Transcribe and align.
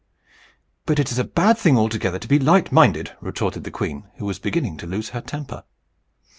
"But 0.87 0.97
it 0.97 1.11
is 1.11 1.19
a 1.19 1.23
bad 1.23 1.59
thing 1.59 1.77
altogether 1.77 2.17
to 2.17 2.27
be 2.27 2.39
light 2.39 2.71
minded," 2.71 3.15
retorted 3.21 3.65
the 3.65 3.69
queen, 3.69 4.05
who 4.15 4.25
was 4.25 4.39
beginning 4.39 4.77
to 4.77 4.87
lose 4.87 5.09
her 5.09 5.21
temper. 5.21 5.63